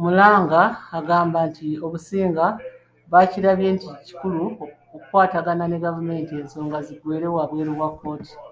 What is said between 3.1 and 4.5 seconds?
bakirabye nti kikulu